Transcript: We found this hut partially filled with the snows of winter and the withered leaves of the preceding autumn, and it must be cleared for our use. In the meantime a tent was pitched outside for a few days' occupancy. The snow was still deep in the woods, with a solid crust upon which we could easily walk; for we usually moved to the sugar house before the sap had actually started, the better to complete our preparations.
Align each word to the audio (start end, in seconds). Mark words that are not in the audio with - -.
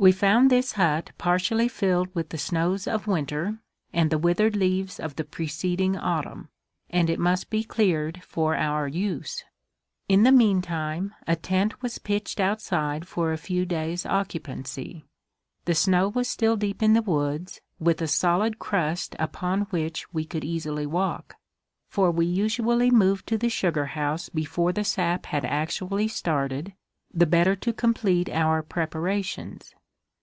We 0.00 0.12
found 0.12 0.48
this 0.48 0.74
hut 0.74 1.10
partially 1.18 1.66
filled 1.66 2.14
with 2.14 2.28
the 2.28 2.38
snows 2.38 2.86
of 2.86 3.08
winter 3.08 3.58
and 3.92 4.10
the 4.10 4.18
withered 4.18 4.54
leaves 4.54 5.00
of 5.00 5.16
the 5.16 5.24
preceding 5.24 5.96
autumn, 5.96 6.50
and 6.88 7.10
it 7.10 7.18
must 7.18 7.50
be 7.50 7.64
cleared 7.64 8.22
for 8.22 8.54
our 8.54 8.86
use. 8.86 9.42
In 10.08 10.22
the 10.22 10.30
meantime 10.30 11.14
a 11.26 11.34
tent 11.34 11.82
was 11.82 11.98
pitched 11.98 12.38
outside 12.38 13.08
for 13.08 13.32
a 13.32 13.36
few 13.36 13.66
days' 13.66 14.06
occupancy. 14.06 15.04
The 15.64 15.74
snow 15.74 16.06
was 16.10 16.28
still 16.28 16.54
deep 16.56 16.80
in 16.80 16.92
the 16.92 17.02
woods, 17.02 17.60
with 17.80 18.00
a 18.00 18.06
solid 18.06 18.60
crust 18.60 19.16
upon 19.18 19.62
which 19.70 20.12
we 20.14 20.24
could 20.24 20.44
easily 20.44 20.86
walk; 20.86 21.34
for 21.88 22.08
we 22.12 22.24
usually 22.24 22.92
moved 22.92 23.26
to 23.26 23.36
the 23.36 23.50
sugar 23.50 23.86
house 23.86 24.28
before 24.28 24.72
the 24.72 24.84
sap 24.84 25.26
had 25.26 25.44
actually 25.44 26.06
started, 26.06 26.72
the 27.12 27.26
better 27.26 27.56
to 27.56 27.72
complete 27.72 28.28
our 28.30 28.62
preparations. 28.62 29.74